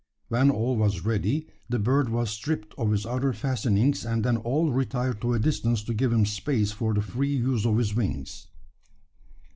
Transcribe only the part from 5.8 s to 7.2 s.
to give him space for the